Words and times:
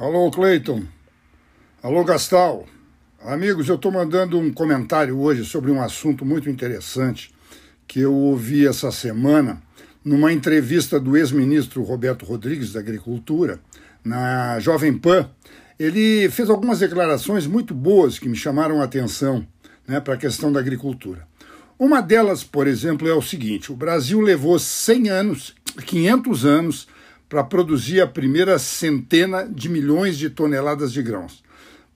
Alô, 0.00 0.30
Cleiton. 0.30 0.82
Alô, 1.82 2.02
Gastal. 2.04 2.66
Amigos, 3.22 3.68
eu 3.68 3.74
estou 3.74 3.92
mandando 3.92 4.38
um 4.38 4.50
comentário 4.50 5.20
hoje 5.20 5.44
sobre 5.44 5.70
um 5.70 5.82
assunto 5.82 6.24
muito 6.24 6.48
interessante 6.48 7.30
que 7.86 8.00
eu 8.00 8.14
ouvi 8.14 8.66
essa 8.66 8.90
semana 8.90 9.62
numa 10.02 10.32
entrevista 10.32 10.98
do 10.98 11.18
ex-ministro 11.18 11.82
Roberto 11.82 12.24
Rodrigues 12.24 12.72
da 12.72 12.80
Agricultura 12.80 13.60
na 14.02 14.58
Jovem 14.58 14.96
Pan. 14.96 15.28
Ele 15.78 16.30
fez 16.30 16.48
algumas 16.48 16.78
declarações 16.78 17.46
muito 17.46 17.74
boas 17.74 18.18
que 18.18 18.26
me 18.26 18.36
chamaram 18.36 18.80
a 18.80 18.84
atenção 18.84 19.46
né, 19.86 20.00
para 20.00 20.14
a 20.14 20.16
questão 20.16 20.50
da 20.50 20.60
agricultura. 20.60 21.28
Uma 21.78 22.00
delas, 22.00 22.42
por 22.42 22.66
exemplo, 22.66 23.06
é 23.06 23.12
o 23.12 23.20
seguinte: 23.20 23.70
o 23.70 23.76
Brasil 23.76 24.18
levou 24.18 24.58
100 24.58 25.10
anos, 25.10 25.54
500 25.84 26.46
anos 26.46 26.88
para 27.30 27.44
produzir 27.44 28.00
a 28.00 28.08
primeira 28.08 28.58
centena 28.58 29.48
de 29.48 29.68
milhões 29.68 30.18
de 30.18 30.28
toneladas 30.28 30.92
de 30.92 31.00
grãos. 31.00 31.44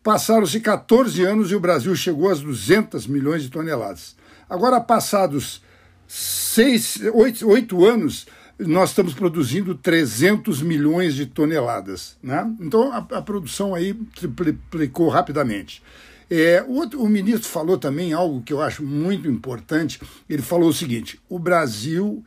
Passaram-se 0.01 0.61
14 0.61 1.25
anos 1.25 1.51
e 1.51 1.57
o 1.57 1.61
Brasil 1.61 1.95
chegou 1.97 2.31
às 2.31 2.41
200 2.41 3.09
milhões 3.09 3.43
de 3.43 3.51
toneladas. 3.51 4.15
Agora, 4.49 4.81
passados 4.81 5.61
seis, 6.07 7.01
oito, 7.13 7.49
oito 7.49 7.85
anos, 7.85 8.27
nós 8.59 8.91
estamos 8.91 9.13
produzindo 9.13 9.75
300 9.75 10.63
milhões 10.63 11.15
de 11.15 11.27
toneladas. 11.27 12.17
Né? 12.23 12.55
Então, 12.61 12.93
a, 12.93 12.99
a 12.99 13.23
produção 13.23 13.75
aí 13.75 13.93
triplicou 14.15 15.09
rapidamente. 15.09 15.83
É, 16.31 16.63
o, 16.63 16.75
outro, 16.75 17.03
o 17.03 17.09
ministro 17.09 17.49
falou 17.49 17.77
também 17.77 18.13
algo 18.13 18.41
que 18.43 18.53
eu 18.53 18.63
acho 18.63 18.85
muito 18.85 19.29
importante. 19.29 20.01
Ele 20.31 20.43
falou 20.43 20.69
o 20.69 20.73
seguinte: 20.73 21.21
o 21.29 21.41
Brasil 21.41 22.25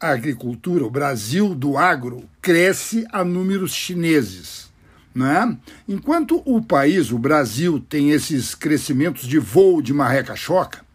a 0.00 0.10
agricultura, 0.10 0.84
o 0.84 0.90
Brasil 0.90 1.54
do 1.54 1.76
agro, 1.76 2.24
cresce 2.40 3.06
a 3.12 3.24
números 3.24 3.72
chineses. 3.72 4.68
Né? 5.14 5.56
Enquanto 5.88 6.42
o 6.44 6.62
país, 6.62 7.10
o 7.10 7.18
Brasil, 7.18 7.80
tem 7.80 8.10
esses 8.10 8.54
crescimentos 8.54 9.26
de 9.26 9.38
voo 9.38 9.82
de 9.82 9.92
marreca-choca, 9.92 10.86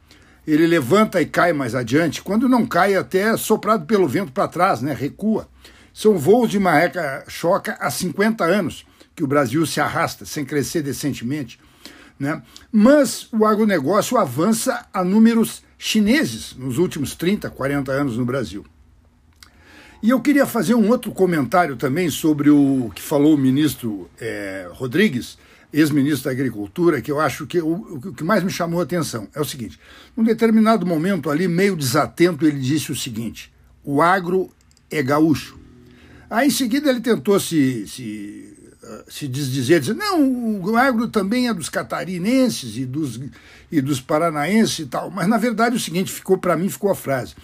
ele 0.46 0.68
levanta 0.68 1.22
e 1.22 1.26
cai 1.26 1.54
mais 1.54 1.74
adiante, 1.74 2.22
quando 2.22 2.50
não 2.50 2.66
cai, 2.66 2.96
até 2.96 3.34
é 3.34 3.38
soprado 3.38 3.86
pelo 3.86 4.08
vento 4.08 4.32
para 4.32 4.48
trás, 4.48 4.82
né? 4.82 4.94
recua. 4.94 5.48
São 5.94 6.18
voos 6.18 6.50
de 6.50 6.60
marreca-choca 6.60 7.78
há 7.80 7.90
50 7.90 8.44
anos 8.44 8.86
que 9.16 9.24
o 9.24 9.28
Brasil 9.28 9.66
se 9.66 9.80
arrasta 9.80 10.26
sem 10.26 10.44
crescer 10.44 10.82
decentemente. 10.82 11.60
Né? 12.20 12.42
Mas 12.72 13.28
o 13.32 13.46
agronegócio 13.46 14.18
avança 14.18 14.86
a 14.94 15.04
números 15.04 15.64
chineses 15.78 16.56
nos 16.58 16.78
últimos 16.78 17.16
30, 17.16 17.50
40 17.50 17.92
anos 17.92 18.18
no 18.18 18.26
Brasil. 18.26 18.66
E 20.04 20.10
eu 20.10 20.20
queria 20.20 20.46
fazer 20.46 20.76
um 20.76 20.90
outro 20.90 21.14
comentário 21.14 21.78
também 21.78 22.10
sobre 22.10 22.50
o 22.50 22.92
que 22.94 23.02
falou 23.02 23.36
o 23.36 23.38
ministro 23.38 24.10
é, 24.20 24.68
Rodrigues, 24.74 25.38
ex-ministro 25.72 26.26
da 26.26 26.32
Agricultura, 26.32 27.02
que 27.02 27.10
eu 27.10 27.22
acho 27.22 27.48
que 27.48 27.62
o, 27.62 27.72
o, 27.74 28.14
que 28.14 28.22
mais 28.22 28.44
me 28.44 28.50
chamou 28.50 28.82
a 28.82 28.84
atenção 28.84 29.30
é 29.34 29.40
o 29.40 29.46
seguinte: 29.46 29.80
num 30.14 30.26
determinado 30.26 30.86
momento 30.86 31.30
ali, 31.30 31.48
meio 31.48 31.78
desatento, 31.78 32.46
ele 32.46 32.60
disse 32.60 32.92
o 32.92 32.96
seguinte: 32.98 33.50
o 33.82 34.02
agro 34.02 34.52
é 34.92 35.02
gaúcho. 35.02 35.58
Aí 36.30 36.50
em 36.50 36.52
seguida 36.52 36.90
ele 36.90 37.00
tentou 37.00 37.40
se, 37.40 37.88
se, 37.88 38.58
uh, 38.84 39.10
se 39.10 39.26
desdizer, 39.26 39.80
dizer, 39.80 39.96
não, 39.96 40.60
o 40.64 40.76
agro 40.76 41.08
também 41.08 41.48
é 41.48 41.54
dos 41.54 41.70
catarinenses 41.70 42.76
e 42.76 42.86
dos, 42.86 43.22
e 43.72 43.80
dos 43.80 44.02
paranaenses 44.02 44.80
e 44.80 44.86
tal. 44.86 45.10
Mas 45.10 45.30
na 45.30 45.38
verdade 45.38 45.78
o 45.78 45.80
seguinte, 45.80 46.12
ficou 46.12 46.38
para 46.38 46.58
mim, 46.58 46.68
ficou 46.68 46.92
a 46.92 46.96
frase 46.96 47.36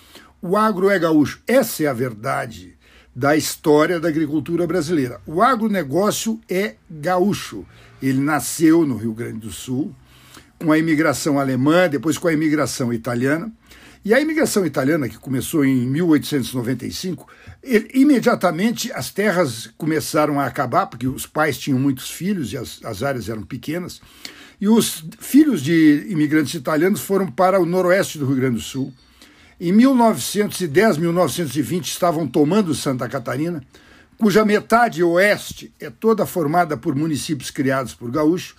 o 0.42 0.56
agro 0.56 0.90
é 0.90 0.98
gaúcho. 0.98 1.42
Essa 1.48 1.84
é 1.84 1.88
a 1.88 1.94
verdade 1.94 2.78
da 3.16 3.36
história 3.36 4.00
da 4.00 4.08
agricultura 4.08 4.66
brasileira. 4.66 5.20
O 5.26 5.42
agronegócio 5.42 6.40
é 6.50 6.76
gaúcho. 6.90 7.66
Ele 8.02 8.20
nasceu 8.20 8.86
no 8.86 8.96
Rio 8.96 9.14
Grande 9.14 9.40
do 9.40 9.52
Sul, 9.52 9.94
com 10.58 10.72
a 10.72 10.78
imigração 10.78 11.38
alemã, 11.38 11.90
depois 11.90 12.18
com 12.18 12.28
a 12.28 12.34
imigração 12.34 12.94
italiana. 12.94 13.52
E 14.06 14.14
a 14.14 14.22
imigração 14.22 14.66
italiana, 14.66 15.10
que 15.10 15.18
começou 15.18 15.66
em 15.66 15.86
1895, 15.86 17.28
ele, 17.62 17.90
imediatamente 17.94 18.90
as 18.94 19.12
terras 19.12 19.70
começaram 19.78 20.40
a 20.40 20.46
acabar, 20.46 20.88
porque 20.88 21.06
os 21.06 21.26
pais 21.26 21.58
tinham 21.58 21.78
muitos 21.78 22.10
filhos 22.10 22.54
e 22.54 22.58
as, 22.58 22.80
as 22.86 23.04
áreas 23.04 23.28
eram 23.28 23.44
pequenas. 23.44 24.00
E 24.62 24.70
os 24.70 25.04
filhos 25.20 25.62
de 25.62 26.08
imigrantes 26.10 26.54
italianos 26.54 27.02
foram 27.02 27.30
para 27.30 27.60
o 27.60 27.66
noroeste 27.66 28.18
do 28.18 28.26
Rio 28.26 28.38
Grande 28.38 28.56
do 28.56 28.62
Sul 28.62 28.94
em 29.60 29.74
1910, 29.74 30.98
1920 30.98 31.92
estavam 31.92 32.26
tomando 32.26 32.74
Santa 32.74 33.10
Catarina, 33.10 33.62
cuja 34.18 34.46
metade 34.46 35.04
oeste 35.04 35.74
é 35.80 35.90
toda 35.90 36.26
formada 36.26 36.78
por 36.78 36.96
municípios 36.96 37.52
criados 37.52 37.94
por 37.94 38.10
gaúchos. 38.10 38.56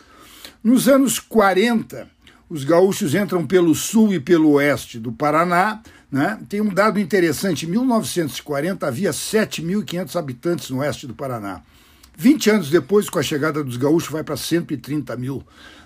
Nos 0.63 0.89
anos 0.89 1.19
40, 1.19 2.07
os 2.51 2.65
gaúchos 2.65 3.15
entram 3.15 3.47
pelo 3.47 3.75
sul 3.75 4.13
e 4.13 4.21
pelo 4.21 4.51
oeste 4.53 4.99
do 4.99 5.13
Paraná. 5.13 5.81
Né? 6.11 6.39
Tem 6.49 6.61
um 6.61 6.69
dado 6.69 6.99
interessante: 6.99 7.65
em 7.65 7.71
1940 7.71 8.87
havia 8.87 9.11
7.500 9.11 10.17
habitantes 10.17 10.69
no 10.69 10.79
oeste 10.79 11.07
do 11.07 11.15
Paraná. 11.15 11.63
20 12.17 12.51
anos 12.51 12.69
depois, 12.69 13.09
com 13.09 13.19
a 13.19 13.23
chegada 13.23 13.65
dos 13.65 13.79
gaúchos, 13.79 14.11
vai 14.11 14.23
para 14.23 14.37
130 14.37 15.17
mil. 15.17 15.43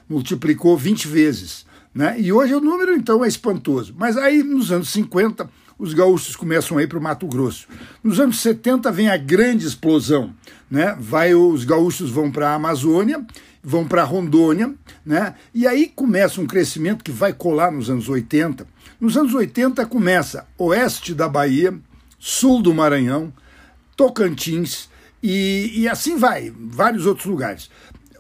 Multiplicou 0.08 0.76
20 0.76 1.06
vezes. 1.06 1.64
Né? 1.94 2.16
E 2.18 2.32
hoje 2.32 2.54
o 2.54 2.60
número, 2.60 2.94
então, 2.94 3.24
é 3.24 3.28
espantoso. 3.28 3.94
Mas 3.96 4.16
aí, 4.16 4.42
nos 4.42 4.72
anos 4.72 4.88
50, 4.88 5.48
os 5.78 5.94
gaúchos 5.94 6.34
começam 6.34 6.76
a 6.76 6.82
ir 6.82 6.88
para 6.88 6.98
o 6.98 7.02
Mato 7.02 7.26
Grosso. 7.26 7.68
Nos 8.02 8.18
anos 8.18 8.40
70 8.40 8.90
vem 8.90 9.08
a 9.08 9.16
grande 9.16 9.66
explosão. 9.66 10.34
Né? 10.70 10.96
Vai, 10.98 11.34
os 11.34 11.64
gaúchos 11.64 12.10
vão 12.10 12.30
para 12.30 12.50
a 12.50 12.54
Amazônia, 12.54 13.24
vão 13.62 13.86
para 13.86 14.02
Rondônia, 14.04 14.74
né? 15.06 15.34
e 15.54 15.66
aí 15.66 15.86
começa 15.94 16.40
um 16.40 16.46
crescimento 16.46 17.04
que 17.04 17.12
vai 17.12 17.32
colar 17.32 17.70
nos 17.70 17.88
anos 17.88 18.08
80. 18.08 18.66
Nos 19.00 19.16
anos 19.16 19.34
80 19.34 19.86
começa 19.86 20.46
oeste 20.58 21.14
da 21.14 21.28
Bahia, 21.28 21.74
sul 22.18 22.62
do 22.62 22.74
Maranhão, 22.74 23.32
Tocantins, 23.96 24.88
e, 25.22 25.72
e 25.74 25.88
assim 25.88 26.16
vai, 26.18 26.52
vários 26.54 27.06
outros 27.06 27.26
lugares. 27.26 27.70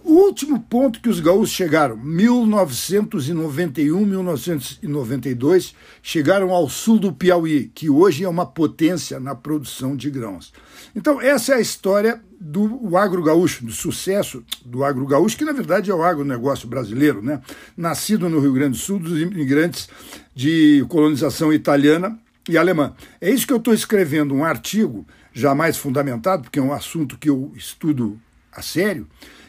O 0.04 0.26
último 0.26 0.60
ponto 0.60 1.00
que 1.00 1.08
os 1.08 1.18
gaúchos 1.18 1.56
chegaram, 1.56 1.96
1991, 1.96 4.04
1992, 4.04 5.74
chegaram 6.02 6.50
ao 6.50 6.68
sul 6.68 6.98
do 6.98 7.10
Piauí, 7.10 7.70
que 7.74 7.88
hoje 7.88 8.22
é 8.22 8.28
uma 8.28 8.44
potência 8.44 9.18
na 9.18 9.34
produção 9.34 9.96
de 9.96 10.10
grãos. 10.10 10.52
Então, 10.94 11.22
essa 11.22 11.54
é 11.54 11.56
a 11.56 11.60
história 11.60 12.20
do 12.38 12.94
agro 12.98 13.22
gaúcho, 13.22 13.64
do 13.64 13.72
sucesso 13.72 14.44
do 14.62 14.84
agro 14.84 15.06
gaúcho, 15.06 15.38
que 15.38 15.44
na 15.44 15.52
verdade 15.52 15.90
é 15.90 15.94
o 15.94 16.02
agronegócio 16.02 16.68
brasileiro, 16.68 17.22
né? 17.22 17.40
nascido 17.74 18.28
no 18.28 18.40
Rio 18.40 18.52
Grande 18.52 18.72
do 18.72 18.84
Sul, 18.84 18.98
dos 18.98 19.18
imigrantes 19.18 19.88
de 20.34 20.84
colonização 20.90 21.50
italiana 21.50 22.18
e 22.46 22.58
alemã. 22.58 22.92
É 23.22 23.30
isso 23.30 23.46
que 23.46 23.54
eu 23.54 23.56
estou 23.56 23.72
escrevendo, 23.72 24.34
um 24.34 24.44
artigo 24.44 25.06
jamais 25.32 25.78
fundamentado, 25.78 26.42
porque 26.42 26.58
é 26.58 26.62
um 26.62 26.74
assunto 26.74 27.16
que 27.16 27.30
eu 27.30 27.54
estudo 27.56 28.20
a 28.52 28.60
sério, 28.60 29.08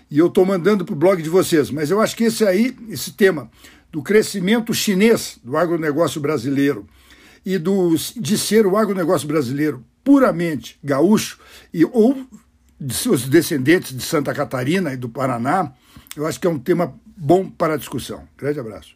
e 0.10 0.20
eu 0.20 0.28
estou 0.28 0.46
mandando 0.46 0.86
para 0.86 0.94
o 0.94 0.98
blog 0.98 1.22
de 1.22 1.30
vocês. 1.30 1.70
Mas 1.70 1.90
eu 1.90 2.02
acho 2.02 2.16
que 2.16 2.26
esse 2.26 2.46
aí, 2.46 2.76
esse 2.90 3.12
tema 3.12 3.50
do 3.92 4.02
crescimento 4.02 4.74
chinês 4.74 5.40
do 5.44 5.58
agronegócio 5.58 6.20
brasileiro 6.20 6.88
e 7.46 7.58
do, 7.58 7.96
de 8.16 8.38
ser 8.38 8.66
o 8.66 8.76
agronegócio 8.76 9.28
brasileiro 9.28 9.84
puramente 10.04 10.78
gaúcho 10.84 11.40
e 11.74 11.86
ou 11.86 12.26
de 12.80 12.94
seus 12.94 13.28
descendentes 13.28 13.96
de 13.96 14.04
Santa 14.04 14.34
Catarina 14.34 14.94
e 14.94 14.98
do 14.98 15.10
Paraná, 15.10 15.72
eu 16.16 16.28
acho 16.28 16.40
que 16.40 16.46
é 16.46 16.50
um 16.50 16.60
tema 16.60 16.94
bom 17.16 17.50
para 17.50 17.78
discussão. 17.78 18.28
Grande 18.38 18.60
abraço. 18.60 18.96